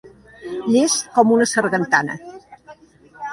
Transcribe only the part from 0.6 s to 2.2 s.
Llest com una sargantana.